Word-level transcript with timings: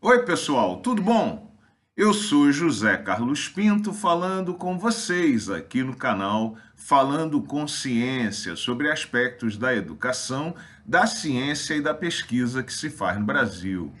Oi, 0.00 0.22
pessoal, 0.22 0.76
tudo 0.76 1.02
bom? 1.02 1.52
Eu 1.96 2.14
sou 2.14 2.52
José 2.52 2.96
Carlos 2.98 3.48
Pinto 3.48 3.92
falando 3.92 4.54
com 4.54 4.78
vocês 4.78 5.50
aqui 5.50 5.82
no 5.82 5.96
canal 5.96 6.56
Falando 6.76 7.42
com 7.42 7.66
Ciência 7.66 8.54
sobre 8.54 8.92
aspectos 8.92 9.56
da 9.56 9.74
educação, 9.74 10.54
da 10.86 11.04
ciência 11.04 11.74
e 11.74 11.82
da 11.82 11.92
pesquisa 11.92 12.62
que 12.62 12.72
se 12.72 12.88
faz 12.88 13.18
no 13.18 13.26
Brasil. 13.26 13.92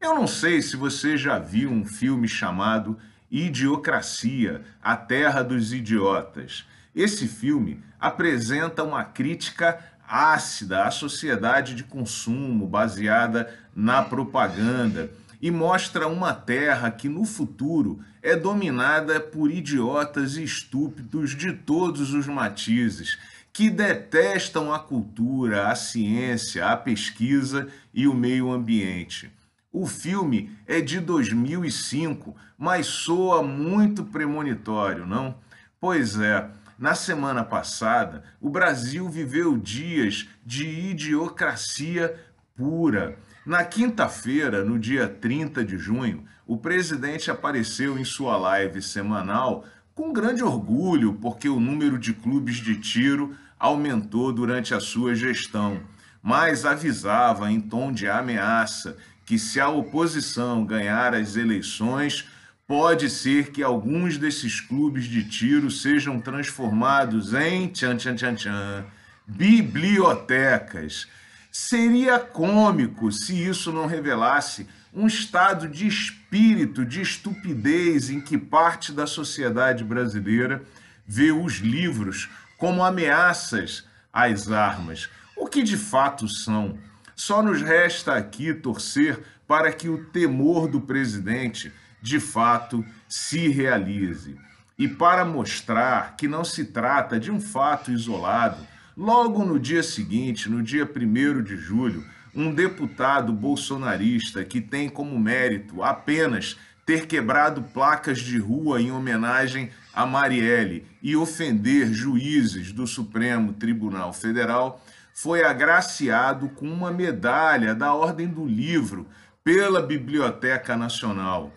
Eu 0.00 0.14
não 0.14 0.28
sei 0.28 0.62
se 0.62 0.76
você 0.76 1.16
já 1.16 1.36
viu 1.36 1.68
um 1.68 1.84
filme 1.84 2.28
chamado 2.28 2.96
Idiocracia, 3.28 4.62
a 4.80 4.96
Terra 4.96 5.42
dos 5.42 5.72
Idiotas. 5.72 6.64
Esse 6.94 7.26
filme 7.26 7.82
apresenta 7.98 8.84
uma 8.84 9.02
crítica 9.02 9.82
ácida 10.08 10.84
à 10.84 10.90
sociedade 10.90 11.74
de 11.74 11.84
consumo 11.84 12.66
baseada 12.66 13.52
na 13.76 14.02
propaganda 14.02 15.10
e 15.40 15.50
mostra 15.50 16.08
uma 16.08 16.32
terra 16.32 16.90
que 16.90 17.08
no 17.08 17.24
futuro 17.24 18.00
é 18.22 18.34
dominada 18.34 19.20
por 19.20 19.50
idiotas 19.50 20.36
e 20.36 20.42
estúpidos 20.42 21.36
de 21.36 21.52
todos 21.52 22.12
os 22.12 22.26
matizes, 22.26 23.18
que 23.52 23.70
detestam 23.70 24.72
a 24.72 24.78
cultura, 24.78 25.68
a 25.68 25.74
ciência, 25.74 26.66
a 26.66 26.76
pesquisa 26.76 27.68
e 27.92 28.06
o 28.06 28.14
meio 28.14 28.50
ambiente. 28.50 29.30
O 29.72 29.86
filme 29.86 30.50
é 30.66 30.80
de 30.80 30.98
2005, 30.98 32.34
mas 32.56 32.86
soa 32.86 33.42
muito 33.42 34.04
premonitório, 34.04 35.06
não? 35.06 35.36
Pois 35.80 36.18
é, 36.18 36.48
na 36.78 36.94
semana 36.94 37.44
passada, 37.44 38.22
o 38.40 38.48
Brasil 38.48 39.08
viveu 39.08 39.58
dias 39.58 40.28
de 40.46 40.64
idiocracia 40.64 42.14
pura. 42.56 43.18
Na 43.44 43.64
quinta-feira, 43.64 44.64
no 44.64 44.78
dia 44.78 45.08
30 45.08 45.64
de 45.64 45.76
junho, 45.76 46.24
o 46.46 46.56
presidente 46.56 47.30
apareceu 47.30 47.98
em 47.98 48.04
sua 48.04 48.36
live 48.36 48.80
semanal 48.80 49.64
com 49.94 50.12
grande 50.12 50.44
orgulho, 50.44 51.14
porque 51.14 51.48
o 51.48 51.58
número 51.58 51.98
de 51.98 52.12
clubes 52.12 52.56
de 52.56 52.76
tiro 52.76 53.34
aumentou 53.58 54.32
durante 54.32 54.72
a 54.72 54.78
sua 54.78 55.14
gestão, 55.14 55.80
mas 56.22 56.64
avisava 56.64 57.50
em 57.50 57.60
tom 57.60 57.90
de 57.90 58.08
ameaça 58.08 58.96
que 59.26 59.38
se 59.38 59.58
a 59.60 59.68
oposição 59.68 60.64
ganhar 60.64 61.12
as 61.12 61.34
eleições, 61.34 62.28
pode 62.68 63.08
ser 63.08 63.50
que 63.50 63.62
alguns 63.62 64.18
desses 64.18 64.60
clubes 64.60 65.06
de 65.06 65.24
tiro 65.24 65.70
sejam 65.70 66.20
transformados 66.20 67.32
em 67.32 67.66
tchan, 67.66 67.96
tchan, 67.96 68.14
tchan, 68.14 68.34
tchan, 68.34 68.84
bibliotecas. 69.26 71.08
Seria 71.50 72.18
cômico 72.18 73.10
se 73.10 73.42
isso 73.42 73.72
não 73.72 73.86
revelasse 73.86 74.68
um 74.92 75.06
estado 75.06 75.66
de 75.66 75.86
espírito, 75.86 76.84
de 76.84 77.00
estupidez 77.00 78.10
em 78.10 78.20
que 78.20 78.36
parte 78.36 78.92
da 78.92 79.06
sociedade 79.06 79.82
brasileira 79.82 80.62
vê 81.06 81.32
os 81.32 81.54
livros 81.54 82.28
como 82.58 82.84
ameaças 82.84 83.86
às 84.12 84.52
armas, 84.52 85.08
o 85.34 85.46
que 85.46 85.62
de 85.62 85.76
fato 85.78 86.28
são. 86.28 86.76
Só 87.16 87.42
nos 87.42 87.62
resta 87.62 88.14
aqui 88.14 88.52
torcer 88.52 89.18
para 89.46 89.72
que 89.72 89.88
o 89.88 90.04
temor 90.04 90.68
do 90.68 90.82
presidente 90.82 91.72
de 92.00 92.20
fato 92.20 92.84
se 93.08 93.48
realize. 93.48 94.36
E 94.78 94.86
para 94.86 95.24
mostrar 95.24 96.14
que 96.16 96.28
não 96.28 96.44
se 96.44 96.66
trata 96.66 97.18
de 97.18 97.30
um 97.30 97.40
fato 97.40 97.90
isolado, 97.90 98.64
logo 98.96 99.44
no 99.44 99.58
dia 99.58 99.82
seguinte, 99.82 100.48
no 100.48 100.62
dia 100.62 100.84
1 100.84 101.42
de 101.42 101.56
julho, 101.56 102.04
um 102.34 102.54
deputado 102.54 103.32
bolsonarista 103.32 104.44
que 104.44 104.60
tem 104.60 104.88
como 104.88 105.18
mérito 105.18 105.82
apenas 105.82 106.56
ter 106.86 107.06
quebrado 107.06 107.62
placas 107.62 108.18
de 108.18 108.38
rua 108.38 108.80
em 108.80 108.90
homenagem 108.90 109.70
a 109.92 110.06
Marielle 110.06 110.86
e 111.02 111.16
ofender 111.16 111.92
juízes 111.92 112.72
do 112.72 112.86
Supremo 112.86 113.52
Tribunal 113.52 114.12
Federal, 114.12 114.82
foi 115.12 115.44
agraciado 115.44 116.48
com 116.50 116.66
uma 116.66 116.92
medalha 116.92 117.74
da 117.74 117.92
Ordem 117.92 118.28
do 118.28 118.46
Livro 118.46 119.06
pela 119.42 119.82
Biblioteca 119.82 120.76
Nacional. 120.76 121.52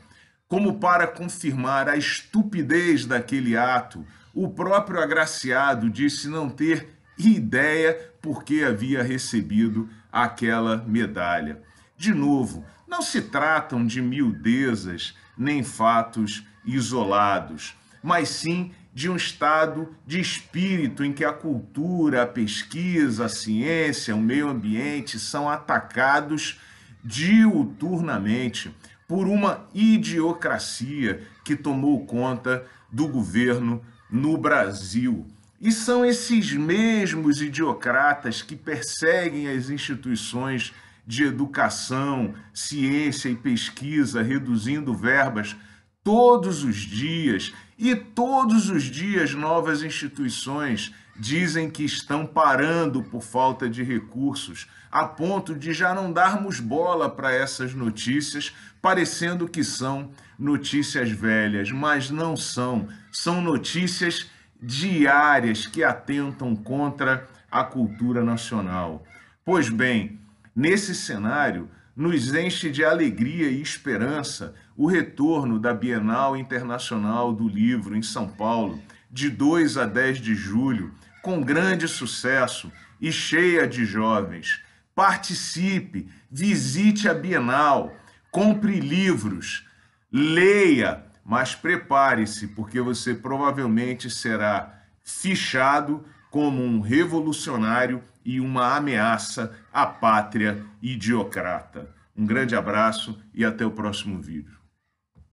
Como 0.51 0.79
para 0.79 1.07
confirmar 1.07 1.87
a 1.87 1.95
estupidez 1.95 3.05
daquele 3.05 3.55
ato, 3.55 4.05
o 4.33 4.49
próprio 4.49 4.99
agraciado 4.99 5.89
disse 5.89 6.27
não 6.27 6.49
ter 6.49 6.89
ideia 7.17 7.97
por 8.21 8.43
que 8.43 8.61
havia 8.61 9.01
recebido 9.01 9.89
aquela 10.11 10.83
medalha. 10.85 11.61
De 11.95 12.13
novo, 12.13 12.65
não 12.85 13.01
se 13.01 13.21
tratam 13.21 13.87
de 13.87 14.01
miudezas 14.01 15.15
nem 15.37 15.63
fatos 15.63 16.45
isolados, 16.65 17.73
mas 18.03 18.27
sim 18.27 18.73
de 18.93 19.09
um 19.09 19.15
estado 19.15 19.95
de 20.05 20.19
espírito 20.19 21.01
em 21.01 21.13
que 21.13 21.23
a 21.23 21.31
cultura, 21.31 22.23
a 22.23 22.27
pesquisa, 22.27 23.27
a 23.27 23.29
ciência, 23.29 24.13
o 24.13 24.19
meio 24.19 24.49
ambiente 24.49 25.17
são 25.17 25.49
atacados 25.49 26.59
diuturnamente 27.01 28.69
por 29.11 29.27
uma 29.27 29.67
idiocracia 29.73 31.21
que 31.43 31.53
tomou 31.53 32.05
conta 32.05 32.65
do 32.89 33.09
governo 33.09 33.81
no 34.09 34.37
Brasil. 34.37 35.27
E 35.59 35.69
são 35.69 36.05
esses 36.05 36.53
mesmos 36.53 37.41
idiocratas 37.41 38.41
que 38.41 38.55
perseguem 38.55 39.49
as 39.49 39.69
instituições 39.69 40.73
de 41.05 41.25
educação, 41.25 42.33
ciência 42.53 43.27
e 43.27 43.35
pesquisa, 43.35 44.21
reduzindo 44.21 44.93
verbas 44.93 45.57
todos 46.01 46.63
os 46.63 46.77
dias. 46.77 47.53
E 47.77 47.93
todos 47.93 48.69
os 48.69 48.83
dias 48.83 49.33
novas 49.33 49.83
instituições 49.83 50.93
dizem 51.15 51.69
que 51.69 51.83
estão 51.83 52.25
parando 52.25 53.03
por 53.03 53.21
falta 53.21 53.69
de 53.69 53.83
recursos, 53.83 54.67
a 54.91 55.05
ponto 55.05 55.55
de 55.55 55.73
já 55.73 55.93
não 55.93 56.11
darmos 56.11 56.59
bola 56.59 57.09
para 57.09 57.33
essas 57.33 57.73
notícias, 57.73 58.53
parecendo 58.81 59.47
que 59.47 59.63
são 59.63 60.11
notícias 60.37 61.11
velhas, 61.11 61.71
mas 61.71 62.09
não 62.09 62.35
são. 62.35 62.87
São 63.11 63.41
notícias 63.41 64.29
diárias 64.61 65.65
que 65.65 65.83
atentam 65.83 66.55
contra 66.55 67.27
a 67.51 67.63
cultura 67.63 68.23
nacional. 68.23 69.03
Pois 69.43 69.69
bem, 69.69 70.19
nesse 70.55 70.95
cenário, 70.95 71.69
nos 71.95 72.33
enche 72.33 72.69
de 72.71 72.83
alegria 72.83 73.49
e 73.49 73.61
esperança 73.61 74.55
o 74.77 74.87
retorno 74.87 75.59
da 75.59 75.73
Bienal 75.73 76.37
Internacional 76.37 77.33
do 77.33 77.47
Livro 77.47 77.95
em 77.95 78.01
São 78.01 78.27
Paulo, 78.27 78.79
de 79.11 79.29
2 79.29 79.77
a 79.77 79.85
10 79.85 80.19
de 80.19 80.33
julho, 80.33 80.93
com 81.21 81.41
grande 81.41 81.87
sucesso 81.87 82.71
e 82.99 83.11
cheia 83.11 83.67
de 83.67 83.85
jovens. 83.85 84.61
Participe, 84.95 86.07
visite 86.29 87.09
a 87.09 87.13
Bienal, 87.13 87.95
compre 88.31 88.79
livros, 88.79 89.65
leia, 90.11 91.03
mas 91.23 91.55
prepare-se, 91.55 92.47
porque 92.49 92.79
você 92.79 93.13
provavelmente 93.13 94.09
será 94.09 94.81
fichado 95.03 96.05
como 96.29 96.63
um 96.63 96.79
revolucionário 96.79 98.01
e 98.23 98.39
uma 98.39 98.75
ameaça 98.75 99.53
à 99.73 99.85
pátria 99.85 100.63
idiocrata. 100.81 101.89
Um 102.15 102.25
grande 102.25 102.55
abraço 102.55 103.19
e 103.33 103.43
até 103.43 103.65
o 103.65 103.71
próximo 103.71 104.21
vídeo. 104.21 104.60